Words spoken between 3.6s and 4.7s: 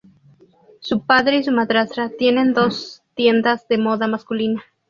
de moda masculina.